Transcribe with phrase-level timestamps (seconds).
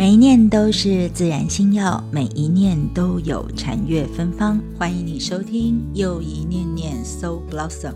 [0.00, 4.58] 每一念都是自然心药，每一念都有禅悦芬芳。
[4.78, 7.92] 欢迎你收听又一念念 Soul Blossom，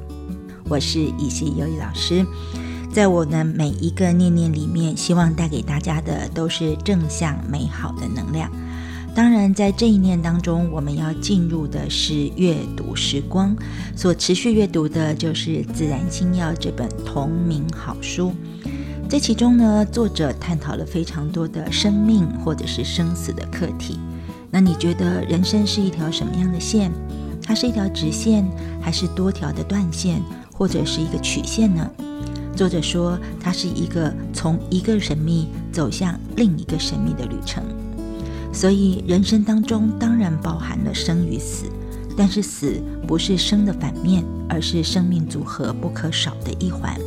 [0.68, 2.22] 我是以西尤里老师。
[2.92, 8.52] 在我的每一个念念里面，希望带给大家的都是正向美好的能量。
[9.14, 13.56] 当然，在这一念当中，我们要进入的是阅读时光，
[13.96, 18.34] 所持续阅读的就是《自然心药》这本同名好书。
[19.08, 23.98] 在其中呢，作者探讨了非常多的生命或者是生死的课题。
[24.50, 26.90] 那你觉得人生是一条什么样的线？
[27.40, 28.44] 它是一条直线，
[28.80, 30.20] 还是多条的断线，
[30.52, 31.88] 或者是一个曲线呢？
[32.56, 37.62] 作者说，它是一个从一个神秘走向另一个神秘的旅程。
[38.52, 41.66] 所以，人生当中当然包含了生与死，
[42.16, 46.98] 但是死不是生的反面，而是生命组合不可少的一环。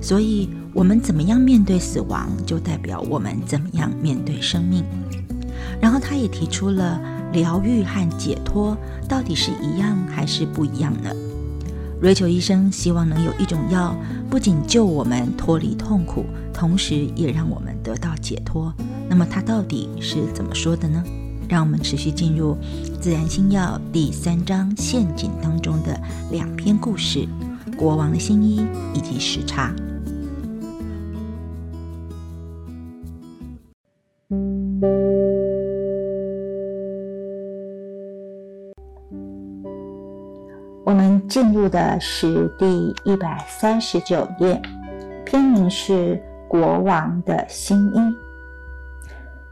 [0.00, 0.48] 所以。
[0.76, 4.84] 我们怎么样面对死亡，就代表我们怎么样面对生命。
[5.80, 7.00] 然后他也提出了
[7.32, 8.76] 疗愈和解脱
[9.08, 11.16] 到底是一样还是不一样的。
[11.98, 13.96] 瑞秋医生希望能有一种药，
[14.28, 18.70] 不仅救我们脱离痛苦，同时也让我们得到解脱。
[19.08, 21.02] 那么他到底是怎么说的呢？
[21.48, 22.54] 让我们持续进入
[23.00, 25.98] 《自然心药》第三章陷阱当中的
[26.30, 27.26] 两篇故事：
[27.78, 28.60] 国王的新衣
[28.92, 29.72] 以及时差。
[41.76, 44.58] 的是第一百三十九页，
[45.26, 46.16] 篇名是
[46.48, 47.98] 《国王的新衣》。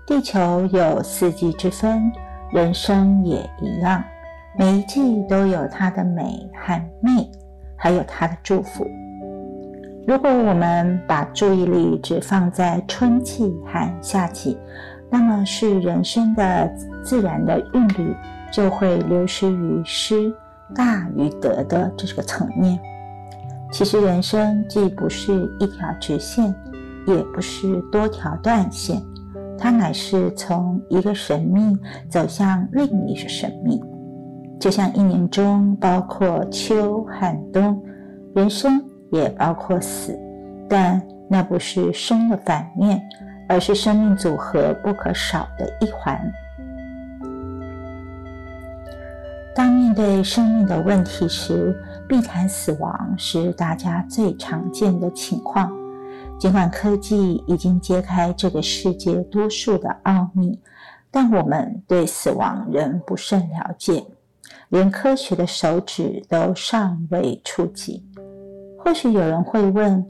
[0.06, 2.10] 地球有四季之分，
[2.50, 4.02] 人生也一样，
[4.58, 7.30] 每一季都有它的美和媚，
[7.76, 8.86] 还有它的祝福。
[10.06, 14.56] 如果我们把注意力只放在春季和夏季，
[15.10, 18.16] 那么是人生的自然的韵律
[18.50, 20.34] 就会流失于失
[20.72, 22.78] 大于得的这个层面。
[23.72, 26.54] 其实人生既不是一条直线，
[27.06, 29.02] 也不是多条断线，
[29.58, 31.76] 它乃是从一个神秘
[32.08, 33.82] 走向另一个神秘。
[34.60, 37.82] 就像一年中包括秋和冬，
[38.34, 38.80] 人生。
[39.12, 40.18] 也包括死，
[40.68, 41.00] 但
[41.30, 43.00] 那不是生的反面，
[43.48, 46.20] 而是生命组合不可少的一环。
[49.54, 55.72] 当面对生命的问题时，避谈死亡是大家最常见的情况。
[56.40, 60.58] 尽管科技已经揭开这个世界多数的奥秘，
[61.08, 64.04] 但我们对死亡仍不甚了解，
[64.70, 68.04] 连科学的手指都尚未触及。
[68.76, 70.04] 或许有人会问：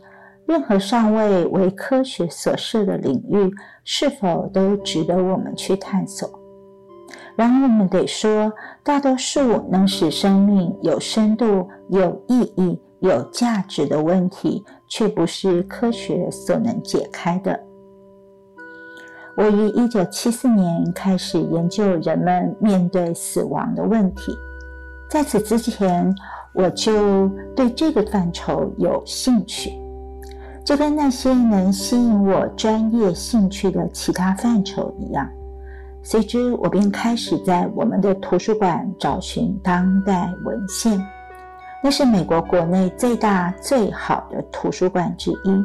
[0.47, 3.53] 任何尚未为科学所设的领域，
[3.85, 6.44] 是否都值得我们去探索？
[7.37, 8.53] 然而，我们得说，
[8.83, 17.59] 大多数能使生命有深度、有意义、有价值的问题，却不是科学所能解开的。
[19.37, 24.33] 我于一九七四年开始研究人们面对死亡的问题，
[25.11, 26.15] 在此之前。
[26.57, 29.73] 我就对这个范畴有兴趣，
[30.65, 35.29] 就跟那些能吸引我专业兴趣的其他范畴一样。
[36.07, 41.03] 随之，我便开始在我们的图书馆找寻当代文献，
[41.83, 45.65] 那是美国国内最大最好的图书馆之一。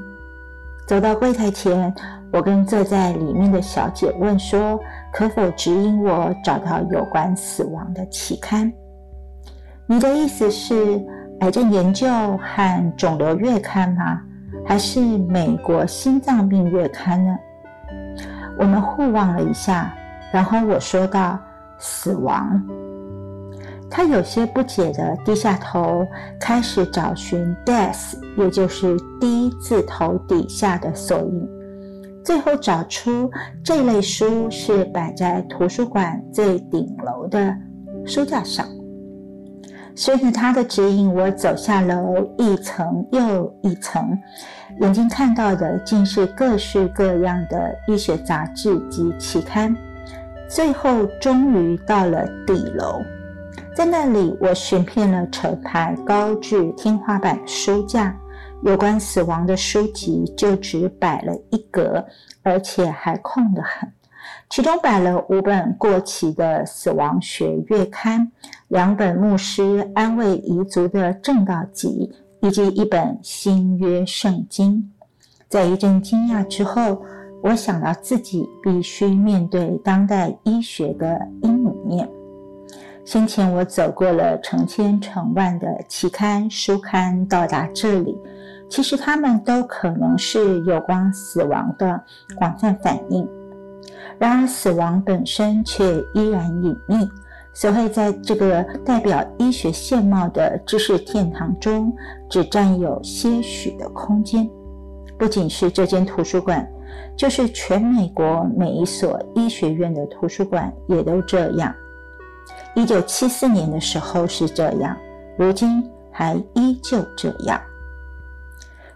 [0.87, 1.93] 走到柜台前，
[2.31, 4.79] 我跟坐在里面的小姐问说
[5.11, 8.71] ：“可否指引我找到有关死亡的期刊？”
[9.87, 11.03] 你的意思是
[11.41, 12.07] 癌症研究
[12.37, 14.21] 和肿瘤月刊吗？
[14.65, 17.37] 还是美国心脏病月刊呢？
[18.57, 19.93] 我们互望了一下，
[20.31, 21.39] 然后我说道
[21.79, 22.61] ：“死亡。”
[23.91, 26.05] 他有些不解地低下头，
[26.39, 31.49] 开始找寻 “death”，也就是 “D” 字头底下的索引，
[32.23, 33.31] 最后找出
[33.63, 37.51] 这类书是摆在图书馆最顶楼的
[38.05, 38.67] 书架上。
[39.95, 44.15] 随着他的指引，我走下楼一层又一层，
[44.81, 49.75] 眼睛看到的竟是各式各样的医学杂志及期刊。
[50.49, 52.99] 最后，终于到了底楼，
[53.75, 58.17] 在那里，我寻遍了成排高至天花板的书架，
[58.63, 62.03] 有关死亡的书籍就只摆了一格，
[62.41, 63.87] 而且还空得很。
[64.49, 68.31] 其中摆了五本过期的死亡学月刊，
[68.69, 72.11] 两本牧师安慰遗族的正道集，
[72.41, 74.91] 以及一本新约圣经。
[75.47, 77.01] 在一阵惊讶之后，
[77.41, 82.09] 我想到自己必须面对当代医学的阴影面。
[83.05, 88.15] 先前我走过了成千成万的期刊书刊，到达这里，
[88.69, 91.99] 其实他们都可能是有关死亡的
[92.37, 93.27] 广泛反应。
[94.19, 97.09] 然而，死亡本身却依然隐秘，
[97.53, 101.91] 所会在这个代表医学现貌的知识殿堂中，
[102.29, 104.47] 只占有些许的空间。
[105.17, 106.69] 不仅是这间图书馆，
[107.15, 111.73] 就是全美国每一所医学院的图书馆也都这样。
[112.75, 114.95] 一九七四年的时候是这样，
[115.37, 117.59] 如今还依旧这样。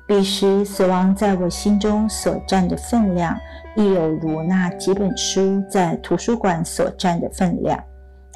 [0.06, 3.36] 彼时，死亡在我心中所占的分量，
[3.76, 7.82] 亦有如那几本书在图书馆所占的分量。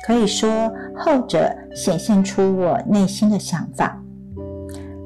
[0.06, 4.02] 可以说，后者显现出我内心的想法。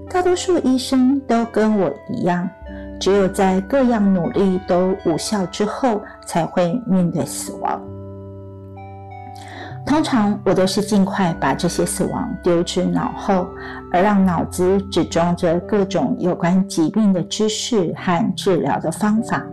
[0.09, 2.48] 大多数医生都跟我一样。
[3.01, 7.81] 只有在各样努力都无效之后，才会面对死亡。
[9.88, 13.48] 通常我都是尽快把这些死亡丢之脑后，
[13.92, 19.44] 而让脑子只装着各种有关疾病的知识和治疗的方法。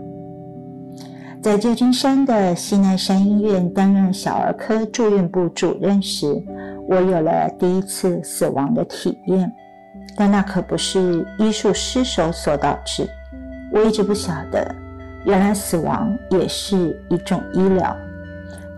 [1.40, 6.26] 在旧金山的西奈山医院担任小儿科住院部主任时，
[6.86, 9.50] 我有了第一次死亡的体验，
[10.14, 13.08] 但那可不是医术失手所导致。
[13.72, 14.74] 我一直不晓得，
[15.24, 17.96] 原来死亡也是一种医疗。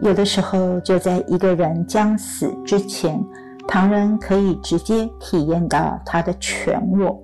[0.01, 3.23] 有的时候，就在一个人将死之前，
[3.69, 7.23] 旁人可以直接体验到他的全我。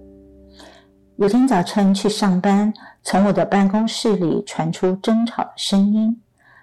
[1.16, 2.72] 有天早晨去上班，
[3.02, 6.20] 从我的办公室里传出争吵的声音。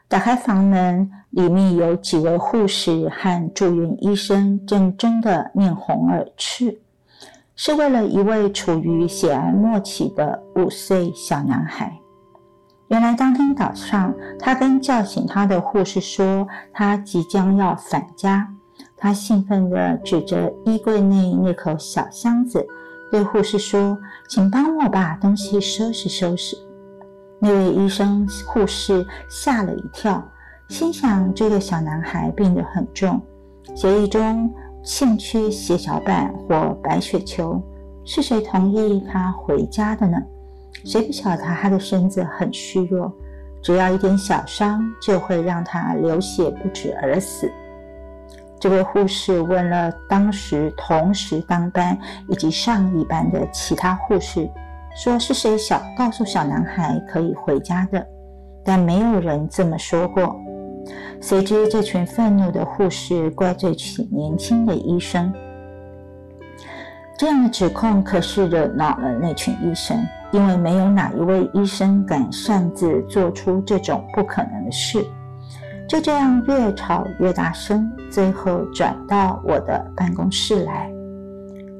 [0.07, 6.82] 打开房门，里面有几位护士和住院医生正争得面红耳赤。
[7.55, 11.99] 是为了一位处于血癌末期的五岁小男孩。
[12.87, 18.47] 原来当天早上，他跟叫醒他的护士说，他即将要返家。
[18.97, 22.65] 他兴奋地指着衣柜内那口小箱子，
[23.11, 23.97] 对护士说
[24.29, 26.55] ：“请帮我把东西收拾收拾。”
[27.39, 30.23] 那位医生护士吓了一跳，
[30.69, 33.21] 心想：这个小男孩病得很重，
[33.75, 34.53] 协议中……
[34.83, 37.61] 欠缺血小板或白血球，
[38.03, 40.17] 是谁同意他回家的呢？
[40.83, 43.11] 谁不晓得他的身子很虚弱，
[43.61, 47.49] 只要一点小伤就会让他流血不止而死。
[48.59, 51.97] 这位护士问了当时同时当班
[52.29, 54.49] 以及上一班的其他护士，
[54.95, 58.05] 说是谁小告诉小男孩可以回家的，
[58.65, 60.35] 但没有人这么说过。
[61.25, 65.31] 随之，这群愤怒的护士怪罪起年轻的医生。
[67.17, 69.97] 这样的指控可是惹恼了那群医生，
[70.33, 75.01] 因为没有哪一位医生敢擅自做出这种不可能的事。
[75.87, 80.91] 就这样，越吵越大声，最后转到我的办公室来。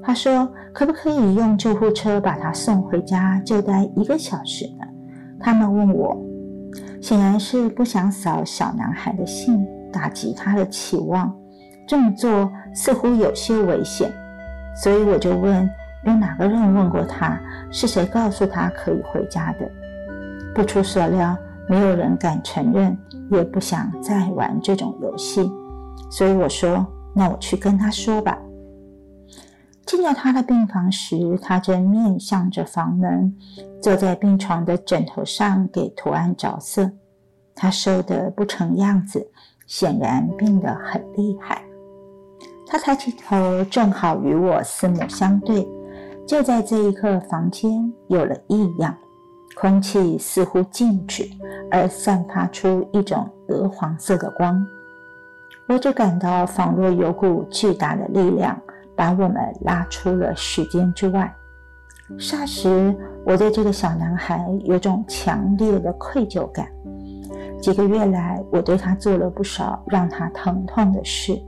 [0.02, 3.42] 他说：“可不可以用救护车把他送回家？
[3.46, 4.86] 就待一个小时呢？”
[5.38, 6.18] 他们问我。
[7.04, 11.30] 显然是不想扫小男孩的兴，打击他的期望。
[11.86, 14.10] 这么做似乎有些危险，
[14.82, 15.70] 所以我就问：
[16.06, 17.38] 有哪个人问过他？
[17.70, 19.70] 是谁告诉他可以回家的？
[20.56, 21.36] 不出所料，
[21.68, 22.98] 没有人敢承认，
[23.30, 25.52] 也不想再玩这种游戏。
[26.10, 28.38] 所以我说：那我去跟他说吧。
[29.86, 33.36] 进了他的病房时，他正面向着房门，
[33.82, 36.90] 坐在病床的枕头上给图案着色。
[37.54, 39.30] 他瘦得不成样子，
[39.68, 41.62] 显然病得很厉害。
[42.66, 45.68] 他抬起头，正好与我四目相对。
[46.26, 48.96] 就在这一刻，房间有了异样，
[49.56, 51.30] 空气似乎静止，
[51.70, 54.66] 而散发出一种鹅黄色的光。
[55.68, 58.60] 我只感到仿若有股巨大的力量。
[58.96, 61.34] 把我们拉出了时间之外。
[62.20, 62.96] 霎时，
[63.26, 66.68] 我对这个小男孩有种强烈的愧疚感。
[67.62, 71.42] 几个月来，我对他做了不少让他疼痛的事，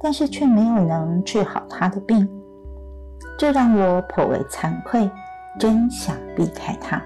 [0.00, 2.26] 但是却没有能治好他的病，
[3.38, 5.08] 这让我颇为惭愧，
[5.58, 7.00] 真想避开他。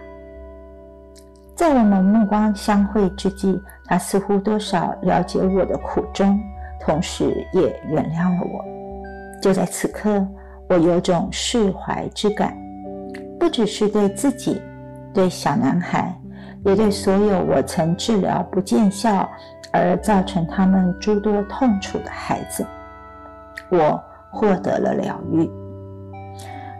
[1.56, 6.38] 在我们目光相会之际，他似乎多少了解我的苦衷，
[6.80, 8.81] 同时也原谅了我。
[9.42, 10.24] 就在此刻，
[10.68, 12.56] 我有种释怀之感，
[13.40, 14.62] 不只是对自己，
[15.12, 16.16] 对小男孩，
[16.64, 19.28] 也对所有我曾治疗不见效
[19.72, 22.64] 而造成他们诸多痛楚的孩子。
[23.68, 25.50] 我获得了疗愈，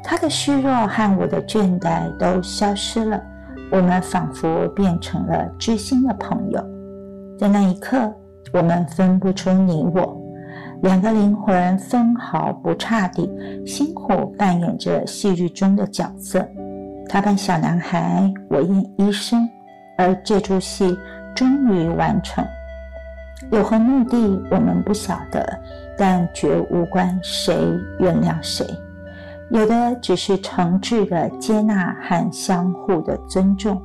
[0.05, 3.21] 他的虚弱和我的倦怠都消失了，
[3.73, 6.65] 我们仿佛变成了知心的朋友。
[7.37, 8.09] 在那一刻，
[8.53, 10.17] 我们分不出你我，
[10.83, 13.31] 两个灵魂分毫不差地
[13.65, 16.45] 辛苦扮演着戏剧中的角色。
[17.09, 19.49] 他扮小男孩，我演医生，
[19.97, 20.99] 而这出戏
[21.37, 22.45] 终于完成。
[23.53, 25.47] 有何目的，我们不晓得，
[25.97, 27.55] 但绝无关谁
[28.01, 28.67] 原谅谁。
[29.51, 33.81] 有的只是诚挚的接纳和相互的尊重，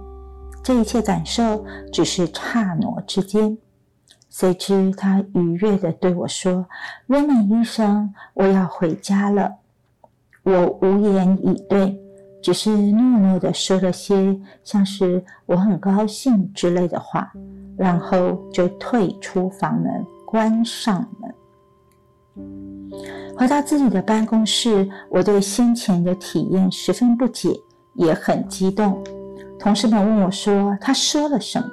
[0.63, 1.63] 这一切感受
[1.94, 3.56] 只是刹那之间。
[4.39, 6.67] 谁知他愉悦地对我说
[7.10, 9.51] ：“威廉医生，我要回家了。”
[10.46, 12.00] 我无言以对，
[12.39, 17.34] 只是诺诺地说了些像是“我很高兴”之类的话，
[17.75, 22.46] 然后就退出房门，关上门。
[23.36, 27.50] 回到自己的办公室，我对先前的体验十分不解，
[27.96, 29.03] 也很激动。
[29.58, 31.67] 同事们问我说：“他说了什么？”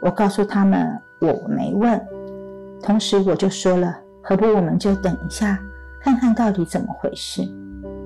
[0.00, 2.00] 我告诉他们：“我没问。”
[2.82, 5.58] 同时我就说了：“何不我们就等一下，
[6.02, 7.42] 看看到底怎么回事？”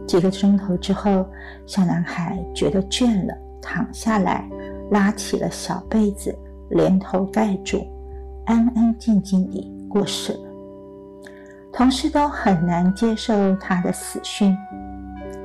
[0.06, 1.26] 几个钟头之后，
[1.66, 4.48] 小男孩觉得倦了，躺下来，
[4.90, 6.34] 拉起了小被子，
[6.70, 7.86] 连头盖住，
[8.46, 10.48] 安安静静地过世了。
[11.72, 14.56] 同事都很难接受他的死讯。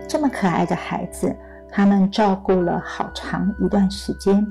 [0.08, 1.36] 这么可爱的孩子，
[1.70, 4.46] 他们照顾了好长一段时间。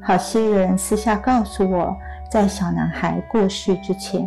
[0.00, 1.96] 好些人私下告诉我，
[2.34, 4.26] 在小男孩过世之前，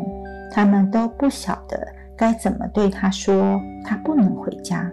[0.49, 1.77] 他们都不晓得
[2.15, 4.89] 该怎么对他说，他不能回家。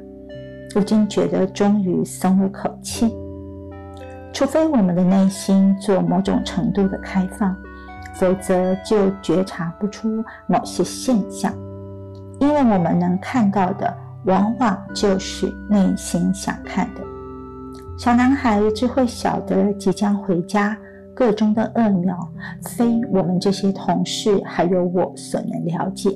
[0.74, 3.14] 如今觉得终于松了口气。
[4.32, 7.56] 除非我们的内心做某种程度的开放。
[8.14, 11.52] 否则就觉察不出某些现象，
[12.40, 13.92] 因为我们能看到的
[14.24, 17.00] 往往就是内心想看的。
[17.98, 20.76] 小男孩只会晓得即将回家
[21.14, 22.18] 个中的恶妙，
[22.62, 26.10] 非我们这些同事还有我所能了解。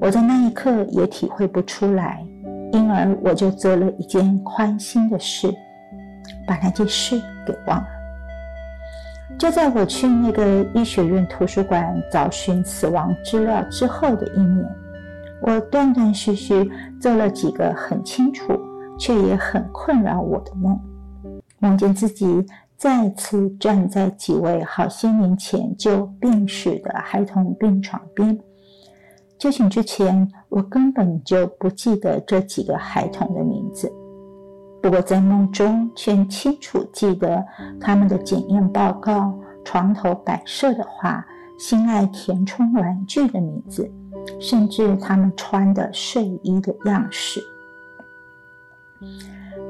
[0.00, 2.26] 我在那一刻也体会不出来，
[2.72, 5.52] 因而我就做了一件宽心的事，
[6.46, 7.86] 把那件事给忘了。
[9.38, 14.68] 就在我去那个医学院图书馆找寻死亡资料之后的一年，
[15.42, 16.70] 我断断续续
[17.00, 18.52] 做了几个很清楚
[18.98, 20.78] 却也很困扰我的梦，
[21.58, 22.46] 梦见自己
[22.84, 28.38] 再次站在几位好些年前就病逝的孩童病床边。
[29.38, 33.90] 就寝之前，我根本就不记得这几个孩童的名字。
[34.82, 37.42] 不过在梦中却清楚记得
[37.80, 41.24] 他们的检验报告、床头摆设的画、
[41.58, 43.90] 心爱填充玩具的名字，
[44.38, 47.40] 甚至他们穿的睡衣的样式。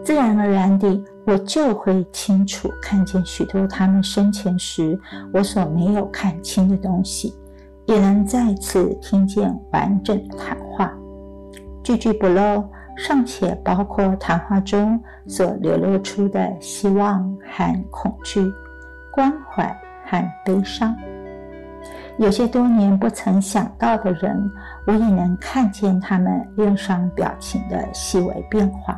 [0.03, 4.99] 自然而然地，我就会清楚看见许多他们生前时
[5.33, 7.35] 我所没有看清的东西，
[7.87, 10.93] 也能再次听见完整的谈话，
[11.83, 12.65] 句句不漏。
[12.97, 18.41] 尚且包括谈话中所流露出的希望和恐惧、
[19.13, 19.67] 关怀
[20.07, 20.95] 和悲伤。
[22.19, 24.49] 有些多年不曾想到的人，
[24.87, 28.97] 我也能看见他们脸上表情的细微变化。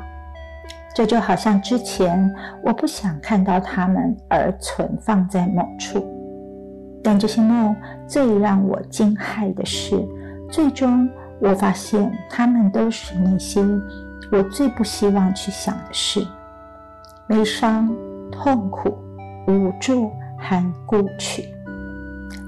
[0.96, 2.34] 这就好像之前
[2.64, 6.02] 我不想看到他们而存放在某处。
[7.04, 7.76] 但这些梦
[8.08, 10.02] 最让我惊骇的是，
[10.50, 11.06] 最终。
[11.38, 13.62] 我发现，他们都是那些
[14.32, 16.26] 我最不希望去想的事：
[17.28, 17.94] 悲伤、
[18.32, 18.96] 痛苦、
[19.46, 21.44] 无助和故去。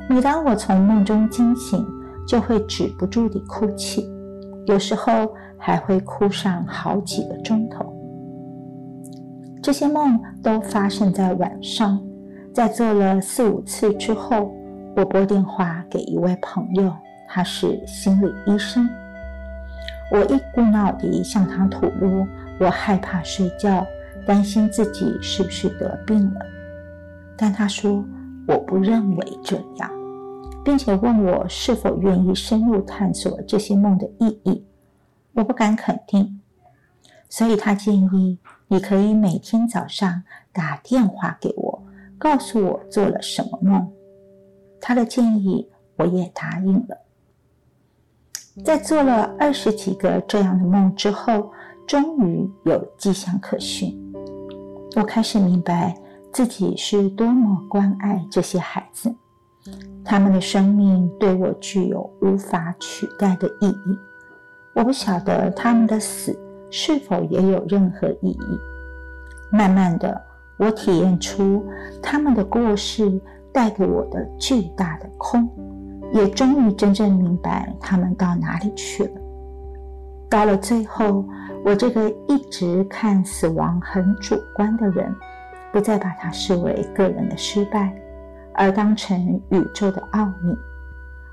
[0.09, 1.87] 每当我从梦中惊醒，
[2.27, 4.11] 就会止不住地哭泣，
[4.65, 7.88] 有时候还会哭上好几个钟头。
[9.69, 12.03] 这些梦都发生在晚上，
[12.55, 14.51] 在做了四五次之后，
[14.97, 16.91] 我拨电话给一位朋友。
[17.29, 18.89] 他是心理医生，
[20.11, 22.27] 我一股脑地向他吐露，
[22.59, 23.87] 我害怕睡觉，
[24.27, 26.41] 担心自己是不是得病了。
[27.37, 28.03] 但他说
[28.47, 29.91] 我不认为这样，
[30.65, 34.65] 并且问我是否愿意深入探索这些梦的意义。
[35.35, 36.41] 我不敢肯定，
[37.29, 40.23] 所以他建议你可以每天早上
[40.53, 41.83] 打电话给我，
[42.19, 43.91] 告诉我做了什么梦。
[44.81, 46.99] 他的建议我也答应了。
[48.65, 51.51] 在做了二十几个这样的梦之后，
[51.87, 53.97] 终于有迹象可循。
[54.97, 55.97] 我开始明白
[56.33, 59.15] 自己是多么关爱这些孩子，
[60.05, 63.99] 他们的生命对我具有无法取代的意义。
[64.75, 66.39] 我不晓得他们的死
[66.71, 68.59] 是否也有任何意义。
[69.51, 70.21] 慢慢的，
[70.59, 71.65] 我体验出
[72.03, 73.21] 他们的过世
[73.53, 75.49] 带给我的巨大的空，
[76.13, 79.11] 也终于真正明白他们到哪里去了。
[80.29, 81.25] 到了最后，
[81.65, 85.15] 我这个一直看死亡很主观的人，
[85.73, 87.95] 不再把它视为个人的失败，
[88.55, 89.19] 而当成
[89.51, 90.55] 宇宙的奥秘。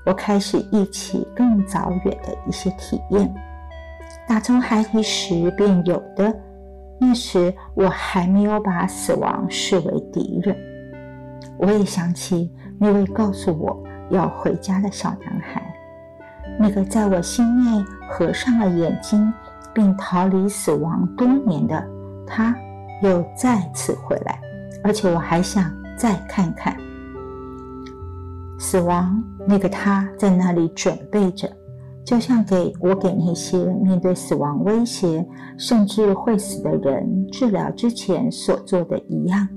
[0.06, 3.34] 我开始忆起更早远的一些体验，
[4.28, 6.34] 打从孩提时便有的。
[6.98, 10.56] 那时我还没有把死亡视为敌人。
[11.58, 15.62] 我也想起那位告诉我要回家的小男孩，
[16.58, 19.30] 那个在我心内合上了眼睛
[19.74, 21.86] 并逃离死亡多年的
[22.26, 22.56] 他，
[23.02, 24.40] 又再次回来，
[24.82, 26.74] 而且我还想再看看
[28.58, 29.22] 死亡。
[29.46, 31.46] 那个他在那里准备着。
[32.06, 35.26] 就像给我给那些面对死亡威胁
[35.58, 39.48] 甚至会死的人治疗之前所做的一样，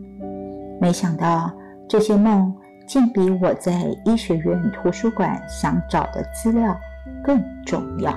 [0.82, 1.52] 没想到
[1.88, 2.52] 这些梦
[2.88, 6.76] 竟比我在医学院图书馆想找的资料
[7.24, 8.12] 更重要。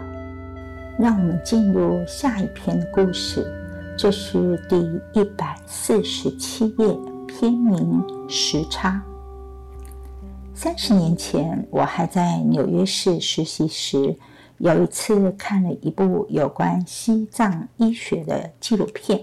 [0.99, 3.47] 让我们进入下一篇故事，
[3.99, 4.81] 这是第
[5.13, 9.03] 一百四十七页，篇名《时差》。
[10.63, 14.17] 三十年前，我还在纽约市实习时，
[14.59, 19.21] 有一次看了一部有关西藏医学的纪录片。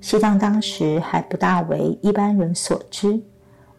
[0.00, 3.20] 西藏当时还不大为一般人所知。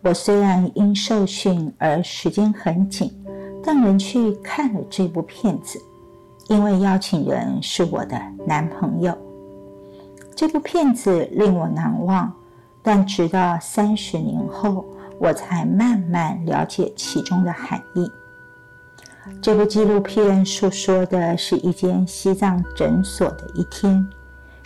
[0.03, 3.11] 我虽然因受训而时间很紧，
[3.63, 5.81] 但仍去看了这部片子，
[6.47, 9.17] 因为邀请人是我的男朋友。
[10.35, 12.31] 这部片子令我难忘，
[12.83, 14.85] 但直到三十年后。
[15.19, 18.11] 我才慢慢了解其中的含义。
[19.41, 24.07] 这部纪录片诉说的是一间西藏诊所的一天，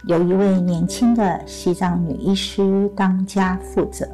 [0.06, 4.08] 有一位年轻的西藏女医师当家负责。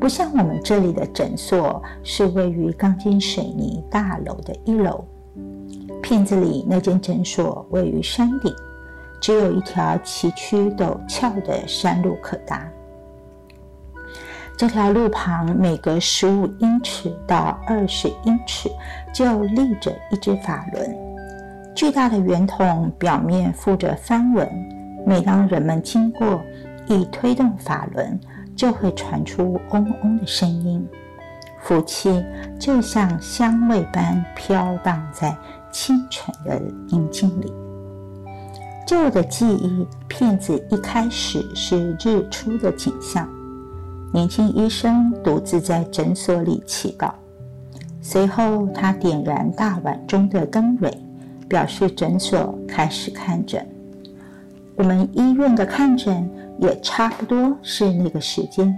[0.00, 5.04] 不像我们这里的诊所是位于钢筋水泥大楼的一楼，
[6.02, 8.54] 片子里那间诊所位于山顶，
[9.20, 12.66] 只有一条崎岖陡峭的山路可达。
[14.56, 18.70] 这条路旁每隔十五英尺到二十英尺
[19.12, 20.96] 就立着一只法轮，
[21.74, 24.48] 巨大的圆筒表面附着翻纹。
[25.04, 26.40] 每当人们经过，
[26.86, 28.20] 一推动法轮，
[28.54, 30.86] 就会传出嗡嗡的声音，
[31.60, 32.24] 福气
[32.60, 35.36] 就像香味般飘荡在
[35.72, 37.52] 清晨的宁静里。
[38.86, 43.28] 旧的记忆，片子一开始是日出的景象。
[44.12, 47.10] 年轻医生独自在诊所里祈祷，
[48.02, 50.92] 随后他点燃大碗中的灯蕊，
[51.48, 53.66] 表示诊所开始看诊。
[54.76, 58.76] 我们医院的看诊也差不多是那个时间，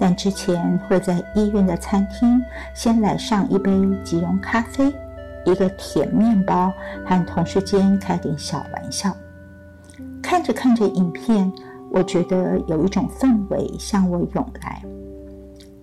[0.00, 2.42] 但之前会在医院的餐厅
[2.74, 3.70] 先来上一杯
[4.02, 4.92] 即溶咖啡，
[5.44, 6.72] 一个甜面包，
[7.04, 9.14] 和同事间开点小玩笑。
[10.20, 11.52] 看着看着影片。
[11.90, 14.82] 我觉得有一种氛围向我涌来，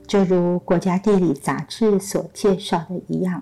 [0.08, 3.42] 就如《国家地理》杂志所介绍的一样，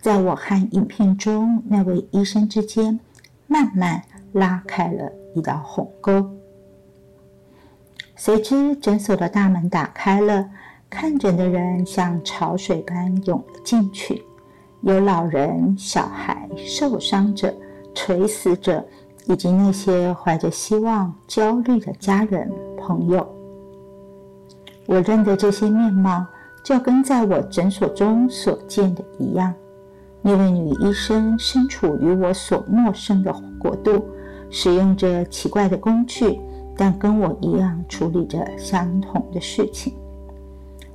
[0.00, 3.00] 在我和影片中那位医生之间，
[3.48, 6.30] 慢慢拉开了一道鸿沟。
[8.14, 10.48] 随之，诊所的大门打开了，
[10.88, 14.22] 看诊的人像潮水般涌了进去，
[14.82, 17.52] 有老人、小孩、受伤者、
[17.94, 18.86] 垂死者。
[19.26, 23.26] 以及那些怀着希望、焦虑的家人朋友，
[24.86, 26.26] 我认得这些面貌，
[26.64, 29.54] 就跟在我诊所中所见的一样。
[30.20, 34.04] 那位女医生身处于我所陌生的国度，
[34.50, 36.38] 使用着奇怪的工具，
[36.76, 39.94] 但跟我一样处理着相同的事情。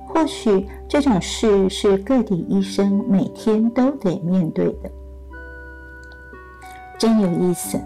[0.06, 4.90] 或许这种事是各地医生每天都得面对的，
[6.98, 7.78] 真有意思。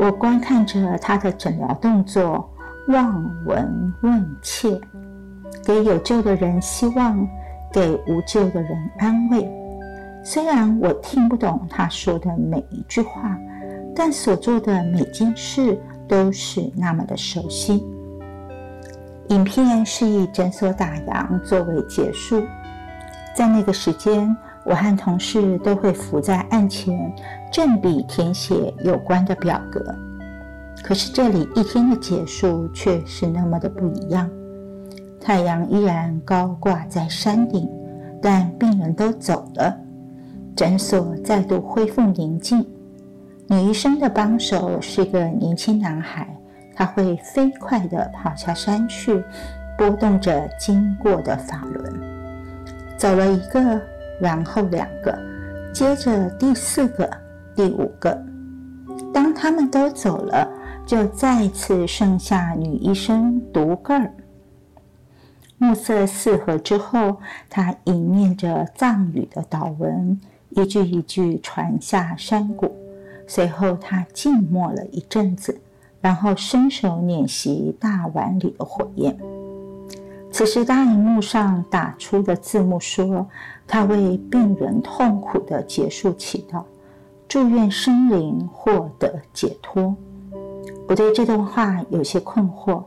[0.00, 2.48] 我观看着他的诊疗动作，
[2.88, 4.80] 望闻问切，
[5.62, 7.28] 给有救的人希望，
[7.70, 9.46] 给无救的人安慰。
[10.24, 13.36] 虽然我听不懂他说的每一句话，
[13.94, 17.84] 但所做的每件事都是那么的熟悉。
[19.28, 22.42] 影片是以诊所打烊作为结束，
[23.36, 24.34] 在那个时间，
[24.64, 27.14] 我和同事都会伏在案前。
[27.50, 29.82] 正笔填写有关的表格，
[30.84, 34.30] 可是这里一天的结束却是那么的不一样。
[35.20, 37.68] 太阳依然高挂在山顶，
[38.22, 39.76] 但病人都走了，
[40.56, 42.64] 诊所再度恢复宁静。
[43.48, 46.26] 女医生的帮手是个年轻男孩，
[46.74, 49.22] 他会飞快地跑下山去，
[49.76, 52.00] 拨动着经过的法轮。
[52.96, 53.82] 走了一个，
[54.20, 55.18] 然后两个，
[55.72, 57.10] 接着第四个、
[57.60, 58.18] 第五个。
[59.12, 60.48] 当他们都走了，
[60.86, 64.14] 就再次剩下女医生独个儿。
[65.58, 67.18] 暮色四合之后，
[67.50, 70.18] 他吟念着藏语的祷文，
[70.48, 72.74] 一句一句传下山谷。
[73.26, 75.60] 随后，他静默了一阵子，
[76.00, 79.14] 然后伸手捻熄大碗里的火焰。
[80.32, 83.28] 此时，大荧幕上打出的字幕说
[83.68, 86.62] ：“他为病人痛苦的结束祈祷，
[87.30, 89.94] 祝愿生灵获得解脱。”
[90.88, 92.82] 我对这段话有些困惑。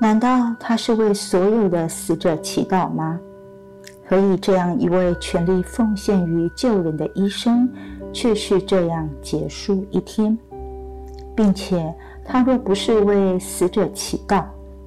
[0.00, 3.18] 难道他是为所有的死者祈祷吗？
[4.06, 7.68] 何以这样一位全力奉献于救人的医生，
[8.12, 10.38] 却是这样结束一天？
[11.34, 11.92] 并且，
[12.24, 14.44] 他若不是为死者祈祷，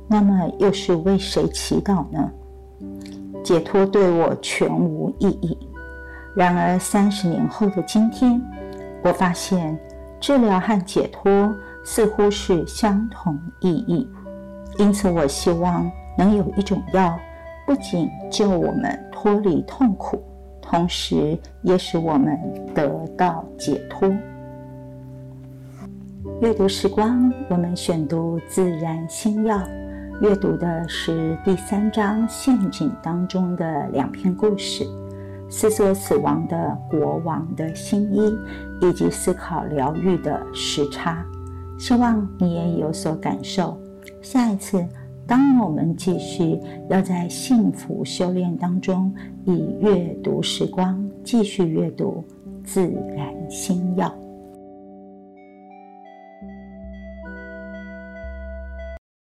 [0.08, 2.32] 那么又是为谁祈祷呢？
[3.44, 5.58] 解脱对我全无意义。
[6.34, 8.42] 然而，三十年后的今天，
[9.06, 9.78] 我发现
[10.20, 14.10] 治疗和解脱似乎是相同意义。
[14.80, 17.16] 因此，我希望能有一种药，
[17.68, 20.20] 不仅救我们脱离痛苦，
[20.60, 22.36] 同时也使我们
[22.74, 24.12] 得到解脱。
[26.42, 29.56] 阅读时光，我们选读《自然新药》，
[30.20, 34.84] 阅读的是第三章陷阱当中的两篇故事：
[35.50, 38.34] 思索死亡的国王的新衣，
[38.82, 41.26] 以及思考疗愈的时差。
[41.78, 43.78] 希望你也有所感受。
[44.22, 44.86] 下一次，
[45.28, 49.14] 当我们继续要在幸福修炼当中，
[49.46, 52.24] 以阅读时光继续阅读
[52.64, 52.82] 自
[53.16, 54.14] 然心药。